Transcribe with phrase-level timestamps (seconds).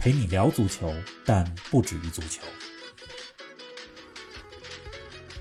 [0.00, 0.90] 陪你聊足球，
[1.26, 2.40] 但不止于足球。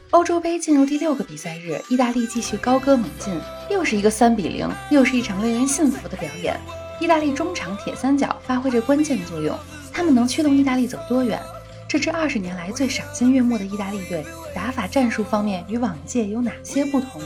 [0.10, 6.60] 欧洲杯进入第六个比赛日，意大利继续高歌猛进，又是一个三比零，又是一场令人信服的表演。
[7.00, 9.58] 意大利中场铁三角发挥着关键作用，
[9.94, 11.42] 他们能驱动意大利走多远？
[11.88, 17.22] 这支二十年来最赏心悦目的意大利队，打法战术方面与往届有哪些不同？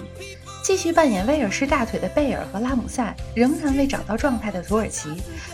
[0.63, 5.09] 继续扮演威尔士大腿的贝尔和拉姆塞，仍然未找到状态的土耳其，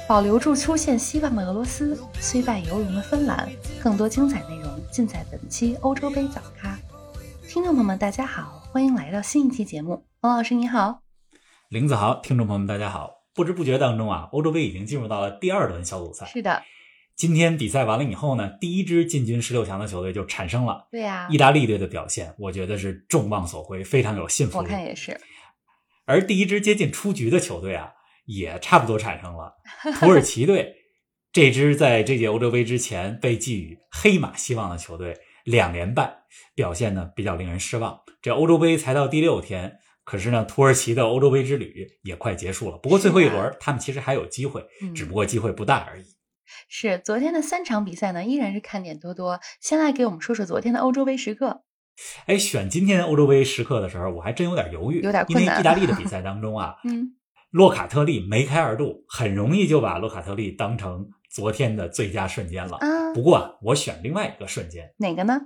[0.07, 3.49] 保留住出现希望的俄罗斯，虽败犹荣的芬兰。
[3.81, 6.77] 更多精彩内容尽在本期欧洲杯早咖。
[7.47, 10.05] 听众朋友们，大家好，欢迎来到新一期节目。
[10.21, 11.01] 王老师你好，
[11.69, 13.09] 林子豪，听众朋友们大家好。
[13.33, 16.27] 不知不觉当中啊，欧洲杯已经进入到了第二轮小组赛。
[16.27, 16.61] 是的，
[17.19, 20.87] 今天比赛完了以后呢，第一支进军十六强的球队就产生了。
[20.89, 24.69] 对呀、意大利队的表现，我觉得是众望所归，非常有信服力我力。
[24.69, 25.19] 看也是。
[26.05, 27.91] 而第一支接近出局的球队啊，
[28.23, 29.53] 也差不多产生了。
[29.99, 30.73] 土耳其队
[31.33, 36.19] 这支在这届欧洲杯之前被寄予黑马希望的球队，两连败，
[36.55, 37.99] 表现呢比较令人失望。
[38.21, 39.73] 这欧洲杯才到第六天，
[40.05, 42.77] 可是呢，土耳其的欧洲杯之旅也快结束了。
[42.77, 46.05] 不过最后一是轮，他们其实还有机会，嗯只不过机会不大而已。
[46.67, 49.39] 是昨天的三场比赛呢，依然是看点多多。
[49.59, 51.63] 先来给我们说说昨天的欧洲杯时刻。
[52.25, 57.15] 哎，选今天欧洲杯时刻的时候，我还真有点犹豫，有点困难因为意大利的比 赛当中啊，嗯，
[57.51, 62.77] 洛卡特利梅开二度，很容易就把洛卡特利当成昨天的最佳瞬间了。
[62.77, 65.41] 啊，不过啊，我选另外一个瞬间，哪个呢？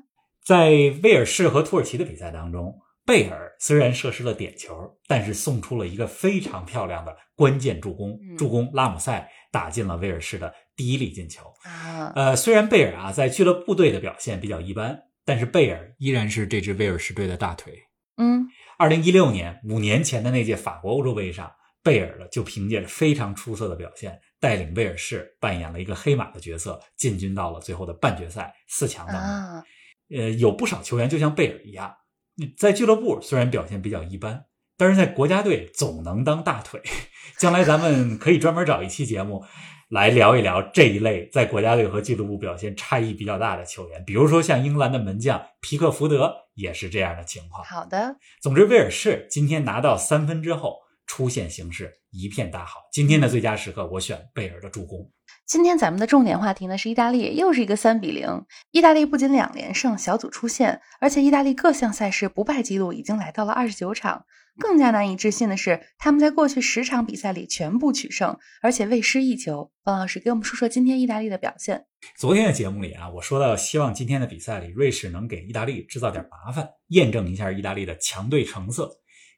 [0.45, 0.69] 在
[1.01, 11.53] 威尔士和土耳其的比赛当中，贝尔虽然射失了点球，但是送出了一个非常漂亮的关键助攻，嗯助攻拉姆塞打进了威尔士的第一粒进球。
[11.63, 17.79] 啊，呃，虽然贝尔啊在俱乐部队的表现比较一般，但是贝尔依然是这支威尔士队的大腿。
[18.17, 18.47] 嗯，
[18.79, 21.51] 二零一六年，五年前的那届法国欧洲杯上，
[21.83, 29.23] 贝尔呢就凭借着非常出色的表现，带领威尔士扮演了一个黑马的角色，进军到了最后的半决赛四强当中。
[29.23, 29.63] 啊，
[30.09, 31.95] 呃，有不少球员就像贝尔一样，
[32.57, 34.45] 在俱乐部虽然表现比较一般，
[34.77, 36.81] 但是在国家队总能当大腿。
[37.39, 39.43] 将来咱们可以专门找一期节目
[39.89, 47.63] 来聊一聊这一类在国家队和俱乐部表现差异比较大的球员，比如说像英格兰的门将皮克福德也是这样的情况。
[47.65, 52.81] 好的，总之，威尔士今天拿到三分之后，出现形势一片大好。
[52.91, 55.11] 今天的最佳时刻，我选贝尔的助攻。
[55.45, 58.45] 今天咱们的重点话题呢是意大利，又是一个三比零。
[58.71, 64.25] 意大利不仅两连胜，小组出线，而且意大利各项赛事不败记录已经来到了二十九场。
[64.57, 69.71] 更加难以置信的是，他们在过去十场比赛里全部取胜，而且未失一球。
[69.83, 71.87] 王老师给我们说说今天意大利的表现。
[72.17, 78.89] 昨天的节目里啊，我说到希望今天的比赛里，瑞士能给意大利制造点麻烦，验证一下意大利的强队成色。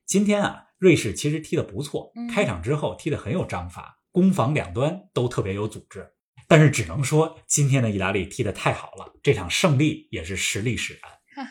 [0.05, 6.08] 今天啊，瑞士其实踢得不错嗯，开场之后踢得很有章法，攻防两端都特别有组织。
[6.48, 11.50] 但是只能说今天的意大利踢得太好了，这场胜利也是实力使然。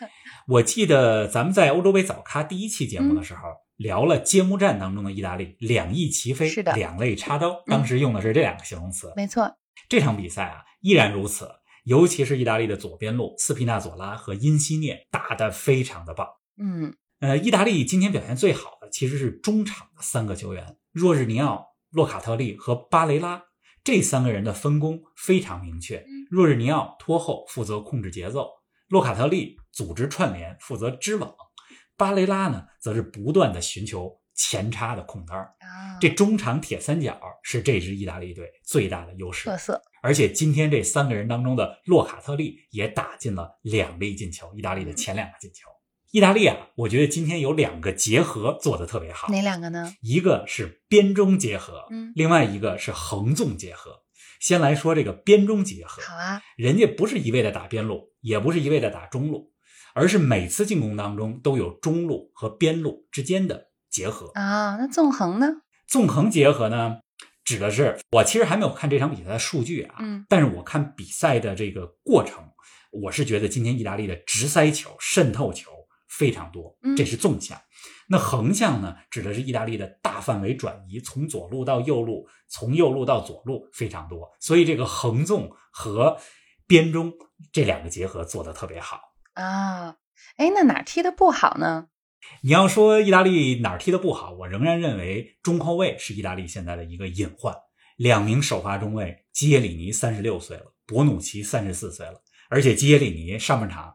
[0.49, 3.41] 我记得咱们在欧洲杯早咖第一期节目的时候、
[3.77, 9.13] 聊了揭幕战当中的意大利两翼齐飞，是的两肋插刀，当时用的是这两个形容词。
[9.15, 9.53] 没错，
[9.91, 11.51] 这场比赛啊，依然如此，
[11.85, 16.29] 尤其是意大利的左边路斯皮纳佐拉和因西涅打得非常的棒。
[16.57, 23.41] 嗯，呃，意大利今天表现最好的其实是中场的三个球员，若日尼奥、洛卡特利和巴雷拉
[23.85, 26.05] 这三个人的分工非常明确。
[26.29, 28.51] 若日尼奥拖后负责控制节奏，
[28.89, 31.33] 洛卡特利组织串联负责织网，
[31.97, 35.55] 巴雷拉呢则是不断的寻求前插的空当儿。
[35.61, 39.45] 啊，这中场铁三角是这支意大利队最大的优势。
[39.49, 45.71] 特色，而且今天这三个人当中的洛卡特利也打进了两粒进球，意大利的前两个进球。
[46.15, 49.93] 意大利啊，我觉得今天有两个结合做得特别好，哪两个呢？
[50.01, 54.05] 一个是边中结合，嗯另外一个是横纵结合。
[54.39, 59.51] 先来说这个边中结合，好啊，人家不是一味的打边路，也不是一味的打中路，
[59.93, 64.31] 而是每次进攻当中都有中路和边路之间的结合。
[64.35, 65.49] 啊，那纵横呢？
[65.89, 66.99] 纵横结合呢，
[67.43, 72.39] 指的是我其实还没有看这场比赛的数据啊，嗯但是我看比赛的这个过程，
[72.93, 75.73] 我是觉得今天意大利的直塞球、渗透球
[76.19, 77.61] 非常多嗯，这是纵向。
[78.09, 86.19] 那横向呢，指的是意大利的大范围转移，从左路到右路，从右路到左路非常多，所以这个横纵和
[86.67, 87.13] 边中
[87.53, 89.01] 这两个结合做得特别好
[89.35, 89.97] 啊。
[90.37, 91.89] 哎，那哪踢的不好呢？
[92.43, 97.55] 你要说意大利哪儿踢的不好，我仍然认为中后卫是意大利现在的一个隐患。
[97.97, 103.95] 两名首发中卫基耶里尼三十六岁了，博努奇三十四岁了，而且基耶里尼上半场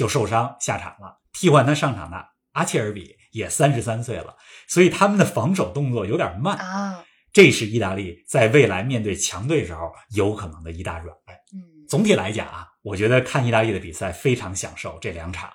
[0.00, 2.16] 就受伤下场了，替换他上场的
[2.52, 4.34] 阿切尔比也三十三岁了，
[4.66, 7.04] 所以他们的防守动作有点慢啊。
[7.34, 11.34] 这是意大利在未来面对强队时候有可能的一大软肋。
[11.52, 15.52] 嗯，总体来讲啊，我觉得看意大利的比赛非常享受这两场。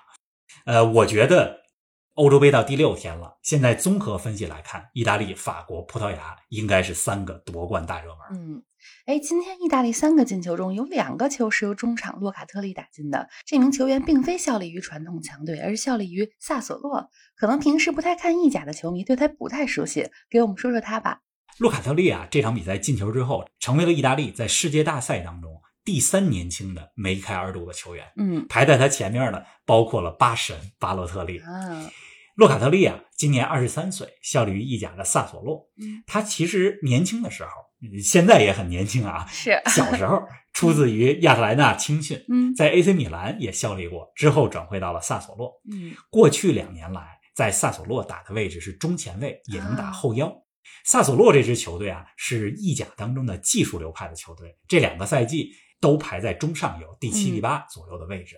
[0.64, 1.58] 呃，我觉得
[2.16, 8.18] 欧洲杯到第六天了，现在综合分析来看，意大利、法国、葡萄牙应该是三个夺冠大热门。
[8.32, 8.62] 嗯，
[9.04, 17.10] 哎，今天意大利三个进球中有两个球是由中场洛卡特利打进的，这名球员并非效力于传统强队，而是效力于萨索洛。
[17.36, 21.20] 可能平时不太看意甲的球迷对他不太熟悉，给我们说说他吧。
[21.58, 28.10] 洛卡特利啊，这场比赛进球之后，成为了意大利在世界大赛当中第三年轻的梅开二度的球员。
[28.16, 31.38] 嗯，排在他前面的包括了巴神巴洛特利。
[31.40, 31.90] 啊，
[32.36, 35.68] 洛卡特利啊，今年二十三岁，效力于意甲的萨索洛。
[35.80, 37.50] 嗯，他其实年轻的时候，
[38.02, 39.26] 现在也很年轻啊。
[39.26, 40.22] 是小时候
[40.52, 45.50] 出自于亚特兰大青训，嗯在 AC 米兰也效力过，之后转会到了萨索洛。
[45.72, 50.30] 嗯过去两年来，在萨索洛打的位置是中前卫，也能打啊后腰。
[50.84, 58.36] 萨索洛这支球队啊，是意甲当中的技术流派的球队，这两个赛季都排在中上游第七、嗯第八左右的位置。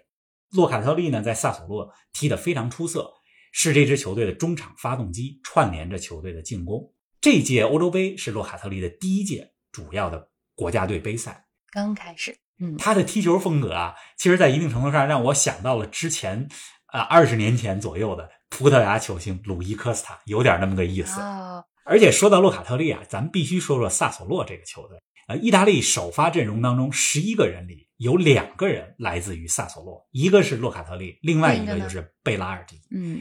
[0.52, 3.12] 洛卡特利呢，在萨索洛踢得非常出色，
[3.60, 6.80] 是这支球队的中场发动机，串联着球队的进攻。
[7.20, 16.48] 这届欧洲杯是洛卡特利的第一届主要的国家队杯赛，刚开始，嗯他的踢球风格啊，其实在一定程度上让我想到了之前
[16.86, 21.20] 啊二十年前左右的葡萄牙球星鲁伊科斯塔，有点那么个意思。
[21.20, 24.96] 哦，而且说到洛卡特利啊，咱们必须说说萨索洛这个球队。
[25.26, 32.80] 呃，意大利首发阵容当中，十一个人里有两个人来自于萨索洛，一个是洛卡特利，另外一个就是贝拉尔迪。
[32.92, 33.20] 嗯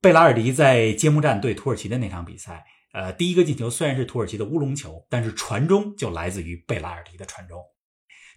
[0.00, 7.60] 贝拉尔迪在揭幕战对土耳其的那场比赛，呃，第一个进球虽然是土耳其的乌龙球，但是传中就来自于贝拉尔迪的传中。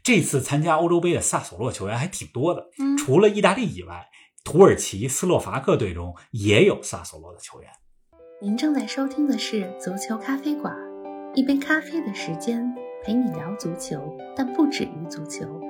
[0.03, 4.07] 这次参加欧洲杯的萨索洛球员还挺多的，嗯，除了意大利以外，
[4.43, 7.69] 土耳其、斯洛伐克队中也有萨索洛的球员。
[8.41, 10.75] 您正在收听的是足球咖啡馆，
[11.35, 12.67] 一杯咖啡的时间
[13.03, 14.01] 陪你聊足球，
[14.35, 15.61] 但不止于足球。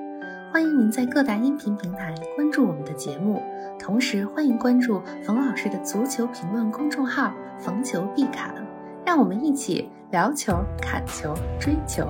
[0.52, 3.42] 欢迎您在各大音频平台关注我们的节目，
[3.78, 8.54] 同时欢迎关注冯老师的足球评论公众号“冯球必侃”，
[9.02, 12.06] 让我们一起聊球、砍球、追球。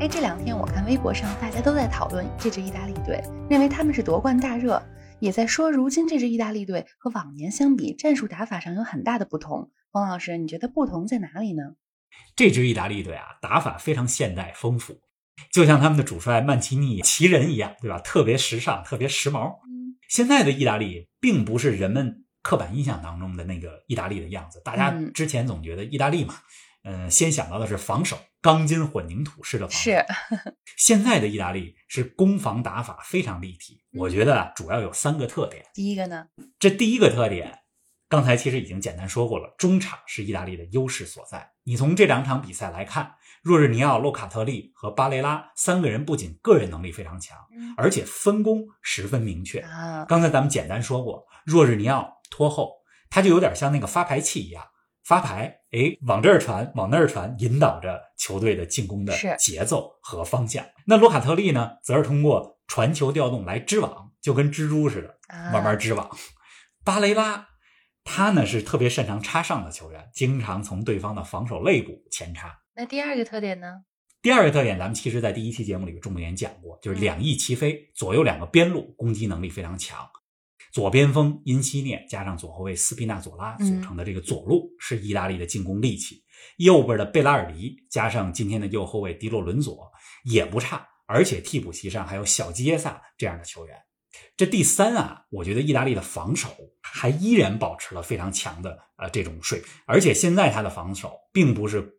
[0.00, 3.18] 哎，这两天我看微博上大家都在讨论这支意大利队，
[3.48, 4.82] 认为他们是夺冠大热，
[5.18, 9.70] 也在说如今这支意大利队和往年相比，战术打法上有很大的不同。
[9.90, 11.76] 冯老师，你觉得不同在哪里呢？
[12.36, 15.00] 这支意大利队啊，打法非常现代丰富，
[15.50, 17.98] 就像他们的主帅曼奇尼奇人一样，对吧？
[18.00, 19.58] 特别时尚，特别时髦。
[19.66, 24.60] 嗯现在的意大利并不是人们刻板印象当中的那个意大利的样子。
[24.62, 26.34] 大家嗯之前总觉得意大利嘛，
[26.84, 29.90] 嗯、先想到的是防守，钢筋混凝土式的防守。
[29.90, 30.04] 是，
[30.76, 33.82] 现在的意大利是攻防打法非常立体。
[33.92, 35.64] 嗯我觉得啊，主要有三个特点。
[35.72, 36.26] 第一个呢，
[36.58, 37.60] 这第一个特点，
[38.10, 41.52] 刚才其实已经简单说过了，中场是意大利的优势所在。
[41.64, 49.58] 你从这两场比赛来看，若日尼奥、洛卡特利和巴雷拉三个人不仅个人能力非常强，嗯而且分工十分明确。
[49.60, 52.72] 啊，刚才咱们简单说过，若日尼奥拖后，
[53.10, 54.64] 他就有点像那个发牌器一样，
[55.04, 60.64] 发牌，哎，往这儿传，往那儿传，引导着球队的进攻的节奏和方向。
[60.86, 66.08] 那洛卡特利呢，则是通过传球调动来织网，就跟蜘蛛似的，啊慢慢织网。
[66.84, 67.48] 巴雷拉，
[68.04, 72.56] 他呢是特别擅长插上的球员，经常从对方的防守肋部前插。
[72.74, 73.84] 那第二个特点呢？
[74.22, 80.08] 第二个特点，咱们其实在第一期节目里重点讲过，就是两翼齐飞，左右两个边路攻击能力非常强。
[80.72, 86.22] 左边锋因西涅加上左后卫斯皮纳佐拉组成的这个左路是意大利的进攻利器，
[86.56, 89.92] 右边的贝拉尔迪加上今天的右后卫迪洛伦佐
[90.24, 93.76] 也不差，而且替补席上还有小基耶萨这样的球员。
[94.34, 96.48] 这第三啊，我觉得意大利的防守
[96.80, 101.98] 还依然保持了非常强的呃这种水平，而且现在他的防守并不是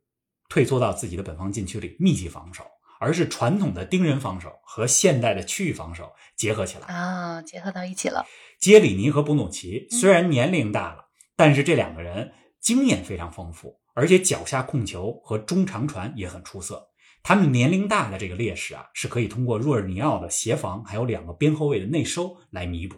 [0.54, 2.64] 退缩到自己的本方禁区里密集防守，
[3.00, 6.86] 而是传统的盯人防守和现代的区域防守结合起来。
[6.94, 8.24] 啊，结合到一起了。
[8.60, 11.06] 杰里尼和布努奇虽然年龄大了，
[11.36, 16.88] 但是这两个人经验非常丰富，而且脚下控球和中长传也很出色。
[17.24, 22.98] 他们年龄大的这个劣势啊，是可以通过若尔尼奥的协防，还有两个边后卫的内收来弥补。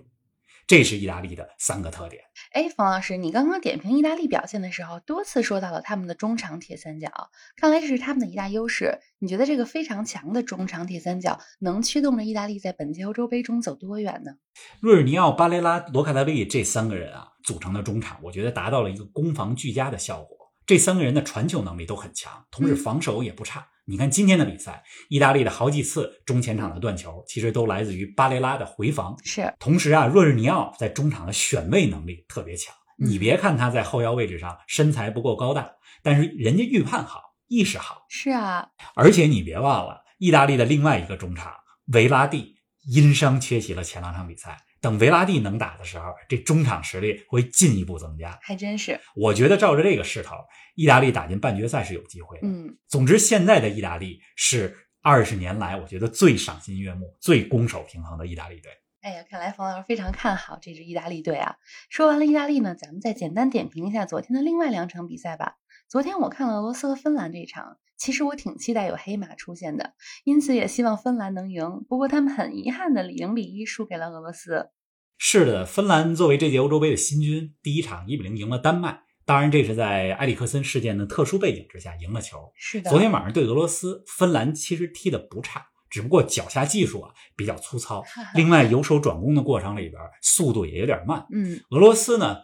[0.68, 2.24] 这是意大利的三个特点。
[2.52, 7.10] 哎，冯老师，你刚刚点评意大利表现的时候，多次说到了他们的中场铁三角，
[7.56, 9.00] 看来这是他们的一大优势。
[9.20, 14.32] 你觉得这个非常强的中场铁三角能驱动着意大利在本届欧洲杯中走多远呢？
[14.80, 20.45] 若尔尼奥、巴雷拉、罗卡达利这三个人啊组成的中场，我觉得达到了一个攻防俱佳的效果。
[20.66, 23.68] 这三个人的传球能力都很强，同时防守也不差。
[23.86, 29.16] 你看今天的比赛，意大利的好几次中前场的断球，其实都来自于巴雷拉的回防。
[29.24, 32.74] 是，同时啊，若日尼奥在中场的选位能力特别强。
[32.98, 35.70] 你别看他在后腰位置上身材不够高大，
[36.02, 38.06] 但是人家预判好，意识好。
[38.10, 41.54] 是啊，而且你别忘了，意大利的另外一个中场
[41.94, 42.56] 维拉蒂
[42.88, 44.58] 因伤缺席了前两场比赛。
[44.86, 48.38] 等维拉蒂能打的时候，这中场实力会进一步增加。
[48.44, 50.36] 还真是，我觉得照着这个势头，
[50.76, 52.46] 意大利打进半决赛是有机会的。
[52.46, 58.72] 嗯，总之，现在的意大利是二十年来我觉得最赏心悦目、最攻守平衡的意大利队。
[59.02, 61.56] 哎呀，看来冯老师非常看好这支意大利队啊！
[61.90, 65.56] 说完了意大利呢，咱们再简单点评一下昨天的另外两场比赛吧。
[65.90, 69.94] 昨天我看了俄罗斯和芬兰这场，其实我挺期待有黑马出现的，
[70.26, 71.84] 因此也希望芬兰能赢。
[71.90, 74.70] 不过他们很遗憾的零比一输给了俄罗斯。
[75.18, 79.02] 是的，芬兰作为这届欧洲杯的新军，第一场一比零赢了丹麦。
[79.26, 82.52] 当然，这是在埃里克森事件的特殊背景之下赢了球。
[82.56, 88.04] 是的，昨天晚上对俄罗斯，芬兰其实踢的不差，只不过脚下技术啊比较粗糙。
[88.36, 91.26] 另外，由守转攻的过程里边，速度也有点慢。
[91.32, 92.38] 嗯，俄罗斯呢，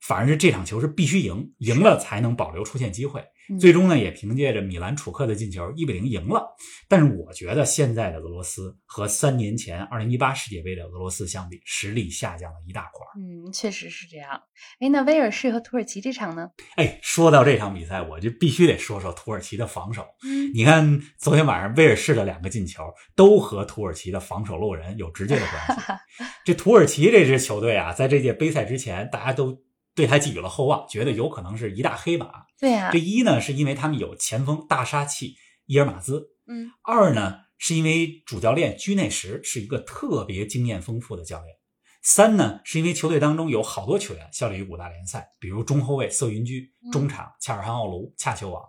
[0.00, 3.24] 反而是这场球是必须赢，赢了才能保留出线机会。
[3.58, 6.46] 最终呢，也凭借着米兰楚克的进球，一比零赢了。
[6.86, 13.06] 但是我觉得现在的俄罗斯和三年前二零一八世界杯的俄罗斯相比，实力下降了一大块。
[13.16, 14.38] 嗯，确实是这样。
[14.80, 16.50] 哎，那威尔士和土耳其这场呢？
[16.76, 20.06] 哎，说到这场比赛，我就必须得说说土耳其的防守。
[20.24, 22.84] 嗯，你看昨天晚上威尔士的两个进球，
[23.16, 25.86] 都和土耳其的防守漏人有直接的关系。
[26.44, 29.58] 这土耳其这支球队啊，在这届杯赛之前，大家都。
[29.98, 32.30] 对他寄予了厚望，觉得有可能是一大黑马。
[32.56, 35.34] 对呀，这一呢是因为他们有前锋大杀器
[35.66, 41.56] 伊尔马兹，嗯，二呢是因为主教练居内什是一个特别经验丰富的教练，
[42.00, 48.62] 三呢是因为球队当中有好多球员效力于五大联赛，比如中后卫瑟云居、中场恰尔汗奥卢、恰球王。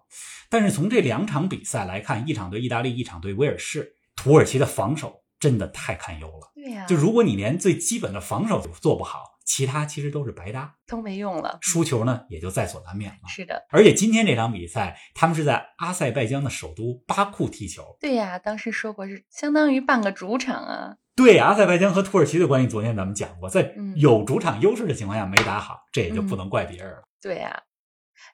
[0.49, 6.51] 但是从这两场比赛来看，一场对意大利，一场对威尔士，土耳其的防守真的太堪忧了。
[6.55, 9.37] 对呀，就如果你连最基本的防守都做不好。
[9.49, 13.27] 其他其实都是白搭，都没用了，输球呢也就在所难免了。
[13.27, 17.97] 是的，而且今天这场比赛，他们是在阿塞拜疆的首都巴库踢球。
[17.99, 20.97] 对呀，当时说过是相当于半个主场啊。
[21.15, 27.03] 对，阿塞拜疆和土耳其的关系，昨天咱们讲过，在嗯有主场优势的情况下没打好，这也就不能怪别人了。
[27.19, 27.63] 对呀，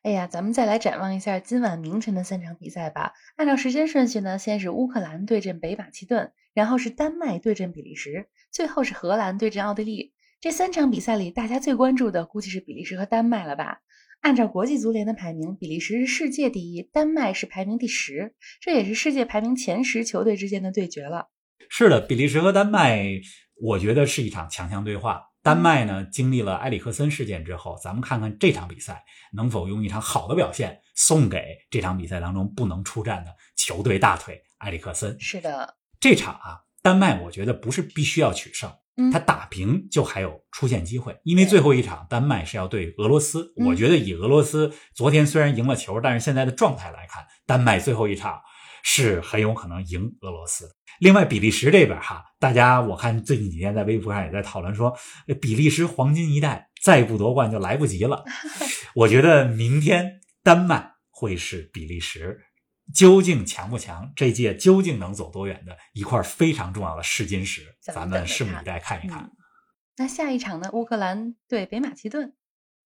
[0.04, 3.14] 哎呀，咱们再来展望一下今晚凌晨的三场比赛吧。
[3.38, 10.14] 按照时间顺序呢，先是乌克兰对阵北马其顿，然后是丹麦对阵比利时，最后是荷兰对阵奥地利。
[10.42, 13.80] 这三场比赛里，大家最关注的估计是比利时和丹麦了吧？
[14.22, 21.30] 按照国际足联的排名，比利时是世界第一，丹麦是排名第十，这也是世界排名前十球队之间的对决了。
[21.70, 23.06] 是的，比利时和丹麦，
[23.60, 25.24] 我觉得是一场强强对话。
[25.42, 35.16] 丹麦呢，经历了埃里克森事件之后，咱们看看这场比赛能否用一场好的表现送给这场比赛当中不能出战的球队大腿埃里克森。
[35.20, 38.72] 是的，这场啊，丹麦我觉得不是必须要取胜。
[38.98, 43.54] 嗯他打平就还有出线机会，因为最后一场丹麦是要对俄罗斯。
[43.58, 48.40] 嗯我觉得以俄罗斯昨天虽然赢了球，但是现在的状态来看，丹麦最后一场
[48.84, 50.70] 是很有可能赢俄罗斯。
[51.02, 54.96] 另外，比利时这边哈，大家我看最近几天在微博上也在讨论说，
[55.42, 58.24] 比利时黄金一代再不夺冠就来不及了。
[58.96, 62.40] 我觉得明天丹麦会是比利时。
[62.94, 64.12] 究竟强不强？
[64.16, 69.24] 这届究竟能走多远的一块非常重要的试金石，咱咱们拭目以待看一看。
[69.24, 69.32] 嗯
[69.98, 70.70] 那下一场呢？
[70.74, 72.34] 乌克兰对北马其顿。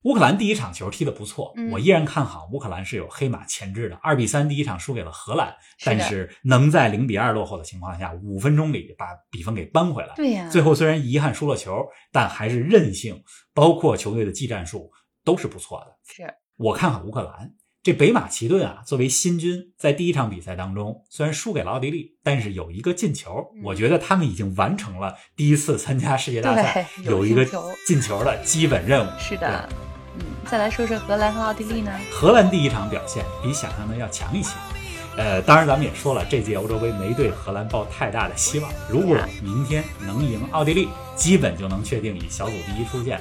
[0.03, 3.95] 乌克兰第一场球踢得不错，嗯我依然看好乌克兰是有黑马潜质的。
[4.03, 10.13] 二比三第一场输给了荷兰，是但是能在零比二落后的情况下，五分钟里把比分给扳回来。
[10.15, 13.23] 对呀、最后虽然遗憾输了球，但还是韧性，
[13.55, 14.91] 包括球队的技战术
[15.23, 15.97] 都是不错的。
[16.13, 17.51] 是我看好乌克兰。
[17.81, 29.09] 这北马其顿啊，作为新军，在第一场比赛当中虽然输给了奥地利，但是有一个进球，嗯我觉得他们已经完成了第一次参加世界大赛有有一个进球进球的基本任务。
[29.17, 29.69] 是的，
[30.17, 31.89] 嗯，再来说说荷兰和奥地利呢？
[32.11, 34.51] 荷兰第一场表现比想象的要强一些。
[35.15, 38.69] 呃，当然咱们也说了，这届欧洲杯没对荷兰抱太大的希望。
[38.89, 43.17] 如果明天能赢奥地利，基本就能确定以小组第一出线。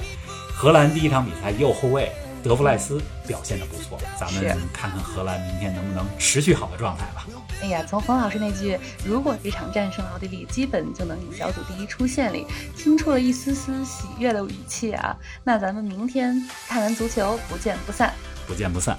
[0.53, 2.11] 荷兰第一场比赛右后卫
[2.43, 7.27] 德弗赖斯表现的不错，咱们看看荷兰明天能不能持续好的状态吧。
[7.61, 15.17] 哎呀，从冯老师那句“如果这场战胜奥地利，基本就能以小组第一出线”里，听出了一丝丝喜悦的语气啊。
[15.43, 18.15] 那咱们明天看完足球，不见不散。
[18.47, 18.97] 不见不散。